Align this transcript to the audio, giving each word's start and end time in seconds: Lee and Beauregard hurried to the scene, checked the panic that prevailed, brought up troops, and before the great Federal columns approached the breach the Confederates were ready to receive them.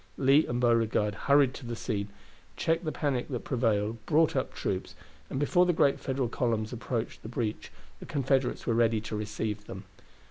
Lee 0.17 0.47
and 0.47 0.59
Beauregard 0.59 1.13
hurried 1.13 1.53
to 1.53 1.65
the 1.67 1.75
scene, 1.75 2.07
checked 2.57 2.85
the 2.85 2.91
panic 2.91 3.27
that 3.29 3.41
prevailed, 3.41 4.03
brought 4.07 4.35
up 4.35 4.51
troops, 4.51 4.95
and 5.29 5.39
before 5.39 5.67
the 5.67 5.73
great 5.73 5.99
Federal 5.99 6.27
columns 6.27 6.73
approached 6.73 7.21
the 7.21 7.29
breach 7.29 7.71
the 7.99 8.07
Confederates 8.07 8.65
were 8.65 8.73
ready 8.73 8.99
to 9.01 9.15
receive 9.15 9.65
them. 9.67 9.83